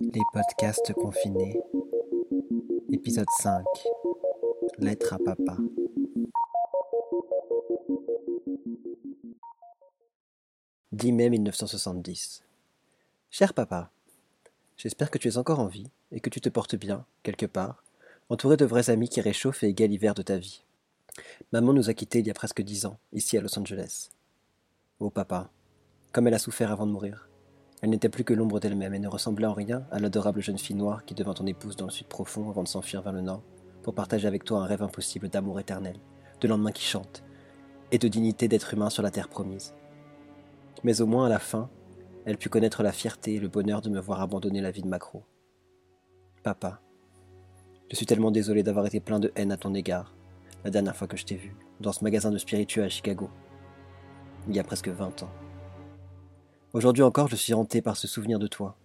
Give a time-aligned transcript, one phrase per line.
[0.00, 1.60] Les podcasts confinés.
[2.90, 3.64] Épisode 5.
[4.78, 5.56] Lettre à papa.
[10.92, 12.42] «10 mai 1970.
[13.30, 13.92] Cher papa,
[14.76, 17.84] j'espère que tu es encore en vie et que tu te portes bien, quelque part,
[18.30, 20.64] entouré de vrais amis qui réchauffent et égalent l'hiver de ta vie.
[21.52, 24.08] Maman nous a quittés il y a presque dix ans, ici à Los Angeles.
[24.98, 25.50] Oh papa,
[26.12, 27.29] comme elle a souffert avant de mourir.
[27.82, 30.76] Elle n'était plus que l'ombre d'elle-même et ne ressemblait en rien à l'adorable jeune fille
[30.76, 33.42] noire qui devint ton épouse dans le sud profond avant de s'enfuir vers le nord
[33.82, 35.96] pour partager avec toi un rêve impossible d'amour éternel,
[36.40, 37.24] de lendemain qui chante,
[37.90, 39.74] et de dignité d'être humain sur la terre promise.
[40.84, 41.70] Mais au moins à la fin,
[42.26, 44.88] elle put connaître la fierté et le bonheur de me voir abandonner la vie de
[44.88, 45.24] Macro.
[46.42, 46.80] Papa,
[47.90, 50.14] je suis tellement désolé d'avoir été plein de haine à ton égard,
[50.64, 53.30] la dernière fois que je t'ai vu, dans ce magasin de spiritueux à Chicago,
[54.48, 55.30] il y a presque vingt ans.
[56.72, 58.76] Aujourd'hui encore, je suis hanté par ce souvenir de toi,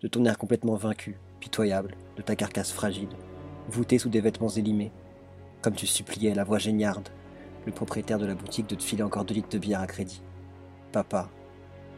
[0.00, 3.10] de ton air complètement vaincu, pitoyable, de ta carcasse fragile,
[3.68, 4.90] voûtée sous des vêtements élimés,
[5.60, 7.10] comme tu suppliais la voix géniarde,
[7.66, 10.22] le propriétaire de la boutique de te filer encore deux litres de bière à crédit.
[10.92, 11.28] Papa,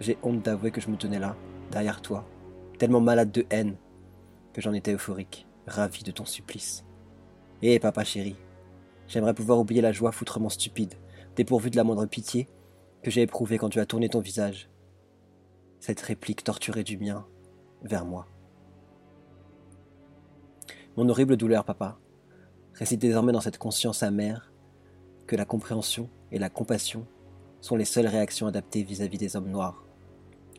[0.01, 1.37] j'ai honte d'avouer que je me tenais là,
[1.71, 2.27] derrière toi,
[2.79, 3.77] tellement malade de haine,
[4.53, 6.85] que j'en étais euphorique, ravi de ton supplice.
[7.63, 8.35] Eh papa chéri,
[9.07, 10.95] J'aimerais pouvoir oublier la joie foutrement stupide,
[11.37, 12.49] dépourvue de la moindre pitié,
[13.03, 14.69] que j'ai éprouvée quand tu as tourné ton visage.
[15.81, 17.27] Cette réplique torturée du mien
[17.83, 18.27] vers moi.
[20.97, 21.99] Mon horrible douleur, papa,
[22.75, 24.53] réside désormais dans cette conscience amère
[25.27, 27.07] que la compréhension et la compassion
[27.61, 29.85] sont les seules réactions adaptées vis-à-vis des hommes noirs,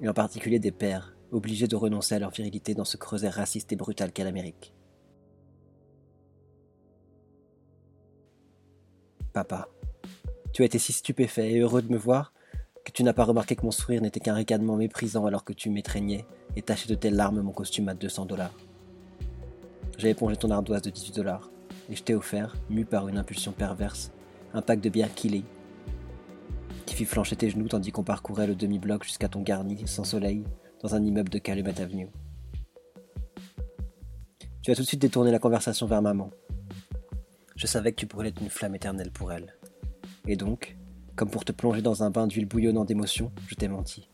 [0.02, 3.72] et en particulier des pères obligés de renoncer à leur virilité dans ce creuset raciste
[3.72, 4.74] et brutal qu'est l'Amérique.
[9.34, 9.68] Papa,
[10.54, 12.34] tu as été si stupéfait et heureux de me voir
[12.90, 15.70] que tu n'as pas remarqué que mon sourire n'était qu'un ricanement méprisant alors que tu
[15.70, 18.58] m'étreignais et tachais de telles larmes mon costume à 200 dollars.
[19.98, 21.50] J'ai épongé ton ardoise de 18 dollars
[21.90, 24.12] et je t'ai offert, mu par une impulsion perverse,
[24.54, 25.44] un pack de bière Killy
[26.86, 30.44] qui fit flancher tes genoux tandis qu'on parcourait le demi-bloc jusqu'à ton garni sans soleil
[30.82, 32.10] dans un immeuble de Calumet Avenue.
[34.62, 36.32] Tu as tout de suite détourné la conversation vers maman
[37.60, 39.54] je savais que tu être une flamme éternelle pour elle.
[40.26, 40.78] Et donc,
[41.20, 44.08] comme pour te plonger dans un bain d'huile bouillonnant d'émotions, je t'ai menti.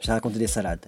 [0.00, 0.86] J'ai raconté des salades,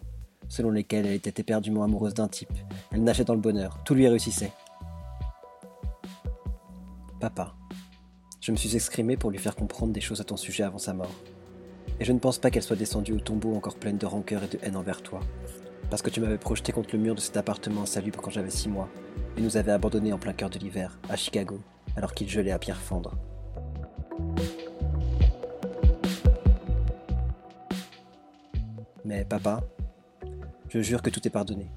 [0.48, 2.50] selon lesquelles elle était éperdument amoureuse d'un type.
[2.90, 4.50] Elle nageait dans le bonheur, tout lui réussissait.
[7.20, 7.54] Papa,
[8.40, 10.92] je me suis exprimé pour lui faire comprendre des choses à ton sujet avant sa
[10.92, 11.14] mort.
[12.00, 14.48] Et je ne pense pas qu'elle soit descendue au tombeau encore pleine de rancœur et
[14.48, 15.20] de haine envers toi,
[15.90, 18.68] parce que tu m'avais projeté contre le mur de cet appartement insalubre quand j'avais six
[18.68, 18.88] mois,
[19.36, 21.60] et nous avait abandonnés en plein cœur de l'hiver, à Chicago,
[21.94, 23.16] alors qu'il gelait à pierre fendre.
[29.04, 29.60] Mais papa,
[30.68, 31.70] je jure que tout est pardonné.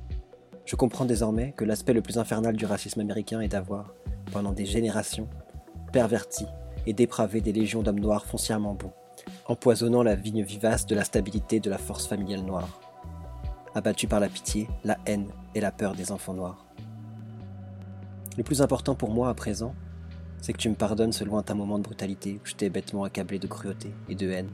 [0.66, 3.94] Je comprends désormais que l'aspect le plus infernal du racisme américain est d'avoir,
[4.32, 5.28] pendant des générations,
[5.92, 6.46] perverti
[6.86, 8.94] et dépravé des légions d'hommes noirs foncièrement bons,
[9.48, 12.80] empoisonnant la vigne vivace de la stabilité de la force familiale noire,
[13.76, 16.66] abattu par la pitié, la haine et la peur des enfants noirs.
[18.38, 19.74] Le plus important pour moi à présent,
[20.42, 23.40] c'est que tu me pardonnes ce lointain moment de brutalité où je t'ai bêtement accablé
[23.40, 24.50] de cruauté et de haine.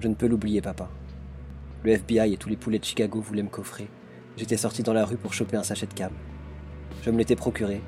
[0.00, 0.88] Je ne peux l'oublier, papa.
[1.82, 3.88] Le FBI et tous les poulets de Chicago voulaient me coffrer.
[4.36, 6.12] J'étais sorti dans la rue pour choper un sachet de cam.
[7.02, 7.80] Je me l'étais procuré.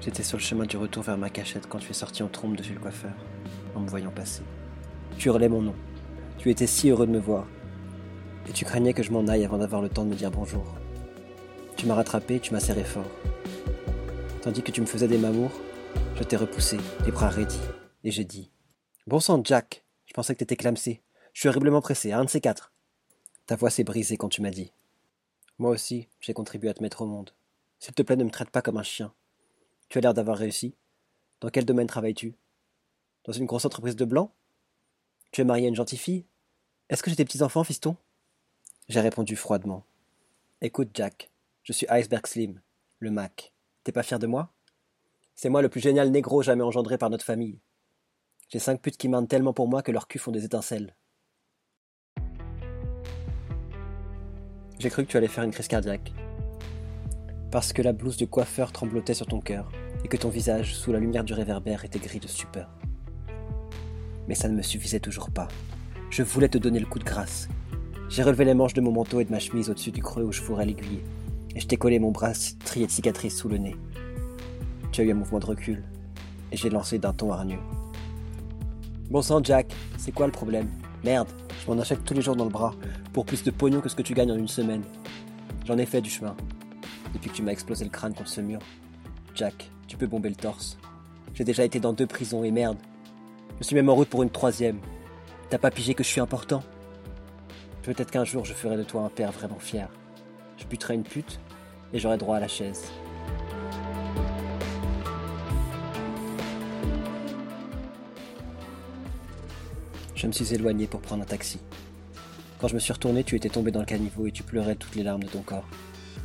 [0.00, 2.56] J'étais sur le chemin du retour vers ma cachette quand tu es sorti en trompe
[2.56, 3.14] de chez le coiffeur,
[3.74, 4.42] en me voyant passer.
[5.18, 5.74] Tu hurlais mon nom.
[6.38, 7.46] Tu étais si heureux de me voir.
[8.48, 10.64] Et tu craignais que je m'en aille avant d'avoir le temps de me dire bonjour.
[11.76, 13.10] Tu m'as rattrapé tu m'as serré fort.
[14.42, 15.52] Tandis que tu me faisais des mamours,
[16.16, 17.60] je t'ai repoussé, les bras raidis,
[18.04, 18.50] et j'ai dit
[19.06, 21.02] Bon sang, Jack, je pensais que t'étais clamsé.
[21.32, 22.72] Je suis horriblement pressé, un de ces quatre.
[23.46, 24.72] Ta voix s'est brisée quand tu m'as dit.
[25.58, 27.30] Moi aussi, j'ai contribué à te mettre au monde.
[27.80, 29.12] S'il te plaît, ne me traite pas comme un chien.
[29.88, 30.74] Tu as l'air d'avoir réussi.
[31.40, 32.34] Dans quel domaine travailles-tu?
[33.24, 34.30] Dans une grosse entreprise de blancs
[35.32, 36.24] Tu es marié à une gentille fille?
[36.88, 37.96] Est-ce que j'ai des petits-enfants, fiston?
[38.88, 39.84] J'ai répondu froidement.
[40.60, 41.30] Écoute, Jack,
[41.62, 42.60] je suis Iceberg Slim,
[43.00, 43.52] le Mac.
[43.82, 44.50] T'es pas fier de moi?
[45.34, 47.60] C'est moi le plus génial négro jamais engendré par notre famille.
[48.48, 50.94] J'ai cinq putes qui mentent tellement pour moi que leurs culs font des étincelles.
[54.78, 56.12] J'ai cru que tu allais faire une crise cardiaque.
[57.50, 59.70] Parce que la blouse de coiffeur tremblotait sur ton cœur
[60.04, 62.68] et que ton visage, sous la lumière du réverbère, était gris de stupeur.
[64.28, 65.48] Mais ça ne me suffisait toujours pas.
[66.10, 67.48] Je voulais te donner le coup de grâce.
[68.08, 70.32] J'ai relevé les manches de mon manteau et de ma chemise au-dessus du creux où
[70.32, 71.02] je fourrais l'aiguille
[71.54, 72.32] et je t'ai collé mon bras
[72.64, 73.76] trié de cicatrices sous le nez.
[74.94, 75.82] Tu eu un mouvement de recul,
[76.52, 77.58] et j'ai lancé d'un ton hargneux.
[79.10, 80.68] Bon sang, Jack, c'est quoi le problème?
[81.02, 81.26] Merde,
[81.60, 82.76] je m'en achète tous les jours dans le bras,
[83.12, 84.84] pour plus de pognon que ce que tu gagnes en une semaine.
[85.66, 86.36] J'en ai fait du chemin,
[87.12, 88.60] depuis que tu m'as explosé le crâne contre ce mur.
[89.34, 90.78] Jack, tu peux bomber le torse.
[91.34, 92.78] J'ai déjà été dans deux prisons et merde.
[93.58, 94.78] Je suis même en route pour une troisième.
[95.50, 96.62] T'as pas pigé que je suis important?
[97.82, 99.88] Peut-être qu'un jour je ferai de toi un père vraiment fier.
[100.56, 101.40] Je buterai une pute
[101.92, 102.84] et j'aurai droit à la chaise.
[110.24, 111.58] Je me suis éloigné pour prendre un taxi.
[112.58, 114.94] Quand je me suis retourné, tu étais tombé dans le caniveau et tu pleurais toutes
[114.94, 115.68] les larmes de ton corps.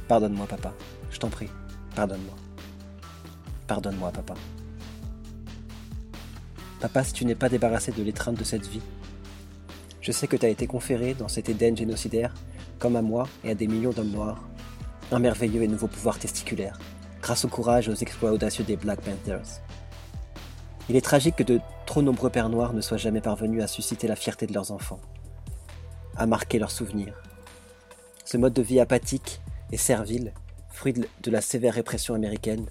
[0.08, 0.74] Pardonne-moi, papa.
[1.12, 1.50] Je t'en prie.
[1.96, 2.34] Pardonne-moi.
[3.68, 4.36] Pardonne-moi, papa.
[6.80, 8.80] Papa, si tu n'es pas débarrassé de l'étreinte de cette vie,
[10.00, 12.34] je sais que tu as été conféré dans cet Éden génocidaire,
[12.80, 14.48] comme à moi et à des millions d'hommes noirs,
[15.12, 16.80] un merveilleux et nouveau pouvoir testiculaire,
[17.22, 19.60] grâce au courage et aux exploits audacieux des Black Panthers.
[20.90, 24.08] Il est tragique que de trop nombreux pères noirs ne soient jamais parvenus à susciter
[24.08, 25.00] la fierté de leurs enfants,
[26.16, 27.14] à marquer leurs souvenirs.
[28.26, 29.40] Ce mode de vie apathique
[29.72, 30.34] et servile,
[30.72, 32.66] fruit de la sévère répression américaine,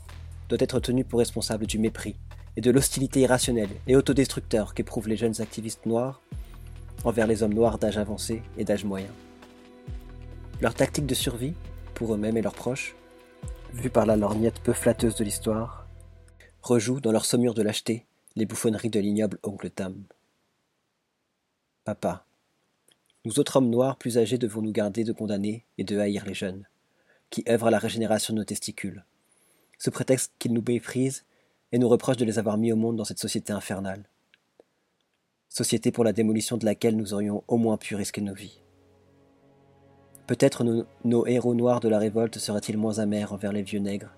[0.49, 2.17] doit être tenu pour responsable du mépris
[2.57, 6.21] et de l'hostilité irrationnelle et autodestructeur qu'éprouvent les jeunes activistes noirs
[7.05, 9.13] envers les hommes noirs d'âge avancé et d'âge moyen.
[10.61, 11.55] Leur tactique de survie,
[11.95, 12.97] pour eux-mêmes et leurs proches,
[13.73, 15.87] vue par la lorgnette peu flatteuse de l'histoire,
[16.63, 20.05] rejoue dans leur saumure de lâcheté les bouffonneries de l'ignoble oncle Tam.
[21.85, 22.25] Papa,
[23.25, 26.35] nous autres hommes noirs plus âgés devons nous garder de condamner et de haïr les
[26.35, 26.67] jeunes,
[27.31, 29.05] qui œuvrent à la régénération de nos testicules,
[29.79, 31.25] ce prétexte qu'ils nous méprisent
[31.73, 34.05] et nous reprochent de les avoir mis au monde dans cette société infernale.
[35.49, 38.61] Société pour la démolition de laquelle nous aurions au moins pu risquer nos vies.
[40.27, 40.65] Peut-être
[41.05, 44.15] nos héros noirs de la révolte seraient-ils moins amers envers les vieux nègres,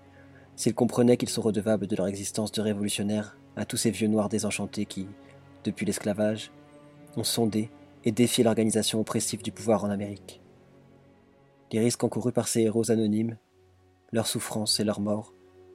[0.55, 4.29] s'ils comprenaient qu'ils sont redevables de leur existence de révolutionnaires à tous ces vieux noirs
[4.29, 5.07] désenchantés qui,
[5.63, 6.51] depuis l'esclavage,
[7.17, 7.69] ont sondé
[8.03, 10.41] et défié l'organisation oppressive du pouvoir en Amérique.
[11.71, 13.37] Les risques encourus par ces héros anonymes,
[14.11, 15.33] leurs souffrances et leurs morts,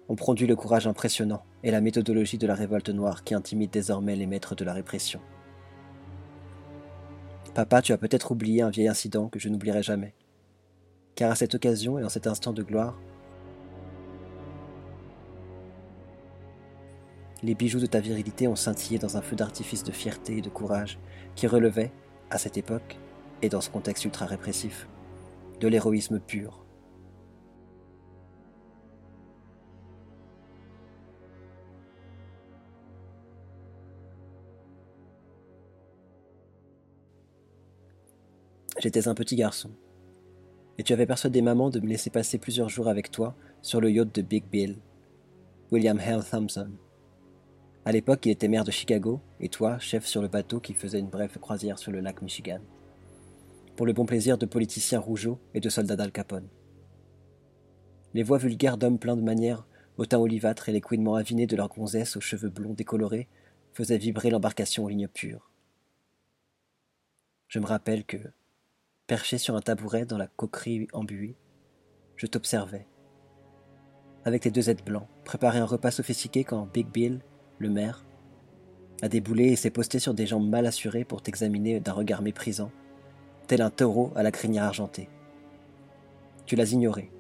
[0.09, 4.17] ont produit le courage impressionnant et la méthodologie de la révolte noire qui intimide désormais
[4.17, 5.21] les maîtres de la répression.
[7.55, 10.15] Papa, tu as peut-être oublié un vieil incident que je n'oublierai jamais.
[11.15, 12.99] Car à cette occasion et en cet instant de gloire,
[17.47, 20.49] les bijoux de ta virilité ont scintillé dans un feu d'artifice de fierté et de
[20.49, 20.99] courage
[21.37, 21.93] qui relevait,
[22.29, 22.99] à cette époque,
[23.41, 24.89] et dans ce contexte ultra répressif,
[25.61, 26.65] de l'héroïsme pur.
[38.81, 39.71] J'étais un petit garçon,
[40.79, 43.93] et tu avais persuadé maman de me laisser passer plusieurs jours avec toi sur le
[43.93, 44.79] yacht de Big Bill,
[45.71, 46.73] William Hale Thompson.
[47.87, 50.99] À l'époque, il était maire de Chicago, et toi, chef sur le bateau qui faisait
[50.99, 52.59] une brève croisière sur le lac Michigan,
[53.77, 56.49] pour le bon plaisir de politiciens rougeaux et de soldats d'Al Capone.
[58.13, 59.69] Les voix vulgaires d'hommes pleins de manières,
[59.99, 63.29] au teint olivâtre et les couinements avinés de leurs gonzesses aux cheveux blonds décolorés
[63.73, 65.53] faisaient vibrer l'embarcation aux lignes pures.
[67.47, 68.19] Je me rappelle que,
[69.07, 71.37] perché sur un tabouret dans la coquerie embuée,
[72.17, 72.89] je t'observais.
[74.25, 77.21] Avec tes deux aides blancs, préparer un repas sophistiqué quand Big Bill
[77.59, 78.05] le maire,
[79.03, 82.71] a déboulé et s'est posté sur des jambes mal assurées pour t'examiner d'un regard méprisant,
[83.47, 85.09] tel un taureau à la crinière argentée.
[86.47, 87.11] Tu l'as ignoré,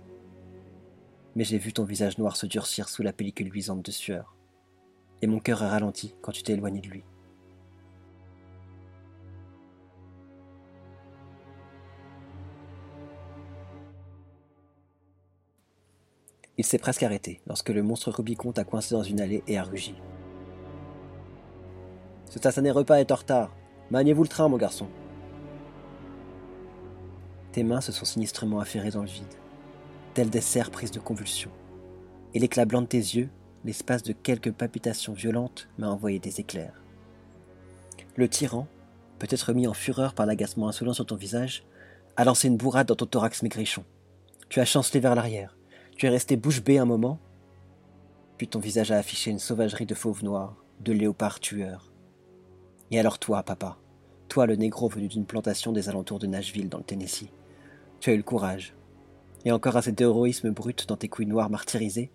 [1.35, 4.37] mais j'ai vu ton visage noir se durcir sous la pellicule luisante de sueur,
[5.23, 7.05] et mon cœur a ralenti quand tu t'es éloigné de lui.
[16.59, 19.63] Il s'est presque arrêté lorsque le monstre Rubicon t'a coincé dans une allée et a
[19.63, 19.95] rugi.
[22.37, 23.57] Ce satané repas est en retard.
[23.91, 24.89] Maniez-vous le train, mon garçon.
[27.53, 29.25] Tes mains se sont sinistrement affairées dans le vide,
[30.13, 31.51] telles des serres prises de convulsions.
[32.35, 33.31] Et l'éclat blanc de tes yeux,
[33.65, 36.83] l'espace de quelques palpitations violentes, m'a envoyé des éclairs.
[38.17, 38.67] Le tyran,
[39.19, 41.65] peut-être mis en fureur par l'agacement insolent sur ton visage,
[42.17, 43.85] a lancé une bourrade dans ton thorax maigrichon.
[44.51, 45.57] Tu as chancelé vers l'arrière.
[45.97, 47.19] Tu es resté bouche bée un moment,
[48.37, 51.96] puis ton visage a affiché une sauvagerie de fauve noir, de léopard tueur.
[52.91, 53.79] Et alors toi, papa,
[54.29, 57.31] toi le négro venu d'une plantation des alentours de Nashville dans le Tennessee,
[58.01, 58.75] tu as eu le courage,
[59.45, 62.11] et encore assez d'héroïsme brut dans tes couilles noires martyrisées,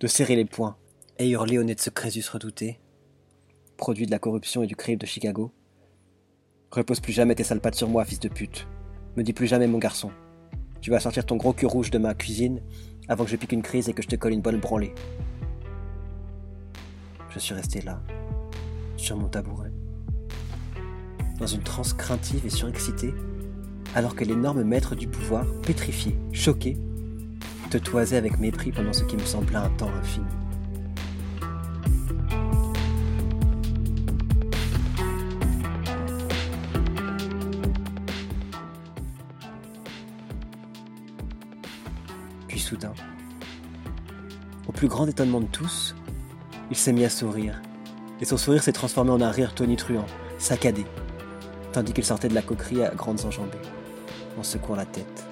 [0.00, 0.76] de serrer les poings
[1.18, 2.78] et hurler au nez de ce Crésus redouté,
[3.76, 5.52] produit de la corruption et du crime de Chicago.
[6.70, 8.66] Repose plus jamais tes sales pattes sur moi, fils de pute.
[9.16, 10.10] Me dis plus jamais, mon garçon.
[10.80, 12.60] Tu vas sortir ton gros cul rouge de ma cuisine
[13.08, 14.94] avant que je pique une crise et que je te colle une bonne branlée.
[17.30, 18.02] Je suis resté là,
[18.96, 19.72] sur mon tabouret
[21.38, 23.14] dans une transe craintive et surexcitée,
[23.94, 26.76] alors que l'énorme maître du pouvoir, pétrifié, choqué,
[27.70, 30.26] te toisait avec mépris pendant ce qui me sembla un temps infini.
[42.48, 42.92] Puis soudain,
[44.68, 45.94] au plus grand étonnement de tous,
[46.70, 47.60] il s'est mis à sourire,
[48.20, 50.06] et son sourire s'est transformé en un rire tonitruant,
[50.38, 50.84] saccadé,
[51.72, 53.58] tandis qu'il sortait de la coquerie à grandes enjambées,
[54.38, 55.24] en secouant la tête.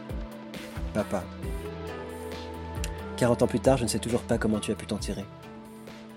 [0.95, 1.23] Papa.
[3.17, 5.25] Quarante ans plus tard, je ne sais toujours pas comment tu as pu t'en tirer.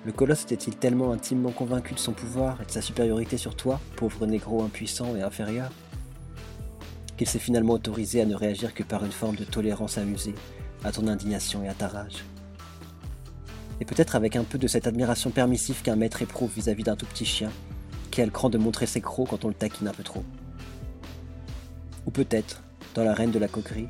[0.05, 3.79] Le colosse était-il tellement intimement convaincu de son pouvoir et de sa supériorité sur toi,
[3.95, 5.69] pauvre négro impuissant et inférieur,
[7.17, 10.35] qu'il s'est finalement autorisé à ne réagir que par une forme de tolérance amusée
[10.83, 12.25] à ton indignation et à ta rage?
[13.79, 17.05] Et peut-être avec un peu de cette admiration permissive qu'un maître éprouve vis-à-vis d'un tout
[17.05, 17.49] petit chien,
[18.21, 20.23] le cran de montrer ses crocs quand on le taquine un peu trop.
[22.05, 22.61] Ou peut-être,
[22.93, 23.89] dans la reine de la coquerie,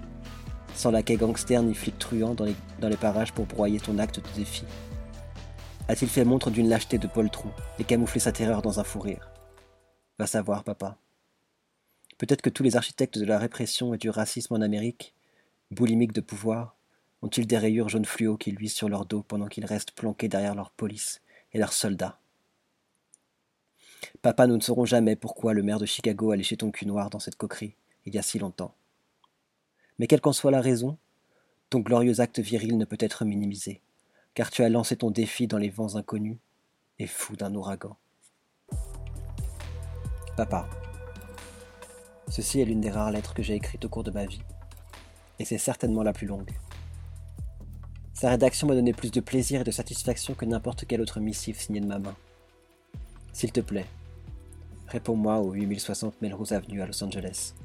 [0.76, 4.20] sans laquais gangster ni flic truand dans les, dans les parages pour broyer ton acte
[4.20, 4.64] de défi.
[5.88, 9.30] A-t-il fait montre d'une lâcheté de poltron et camouflé sa terreur dans un fou rire?
[10.18, 10.98] Va savoir, papa.
[12.18, 15.14] Peut-être que tous les architectes de la répression et du racisme en Amérique,
[15.72, 16.78] boulimiques de pouvoir,
[17.22, 20.56] ont-ils des rayures jaunes fluo qui luisent sur leur dos pendant qu'ils restent planqués derrière
[20.56, 22.20] leur police et leurs soldats
[24.22, 27.10] Papa, nous ne saurons jamais pourquoi le maire de Chicago a léché ton cul noir
[27.10, 28.74] dans cette coquerie, il y a si longtemps.
[30.00, 30.98] Mais quelle qu'en soit la raison,
[31.70, 33.82] ton glorieux acte viril ne peut être minimisé,
[34.34, 36.38] car tu as lancé ton défi dans les vents inconnus
[37.00, 37.98] et fou d'un ouragan.
[40.36, 40.68] Papa,
[42.28, 44.42] ceci est l'une des rares lettres que j'ai écrites au cours de ma vie,
[45.40, 46.52] et c'est certainement la plus longue.
[48.14, 51.60] Sa rédaction m'a donné plus de plaisir et de satisfaction que n'importe quelle autre missive
[51.60, 52.16] signée de ma main.
[53.34, 53.88] S'il te plaît,
[54.88, 57.56] réponds-moi au 8060 Melrose Avenue à Los Angeles.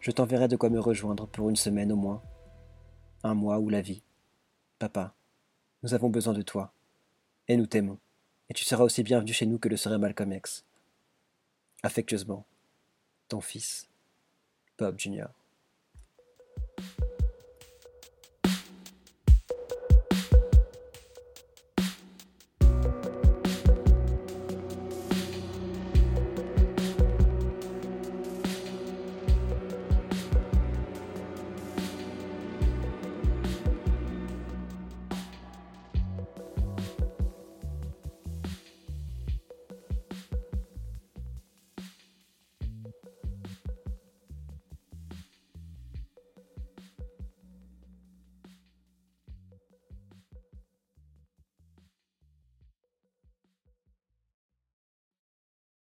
[0.00, 2.22] Je t'enverrai de quoi me rejoindre pour une semaine au moins,
[3.22, 4.02] un mois ou la vie.
[4.78, 5.14] Papa,
[5.82, 6.72] nous avons besoin de toi,
[7.48, 7.98] et nous t'aimons,
[8.50, 10.66] et tu seras aussi bienvenu chez nous que le serait Malcolm X.
[11.82, 12.44] Affectueusement,
[13.28, 13.88] ton fils,
[14.78, 15.28] Bob Jr.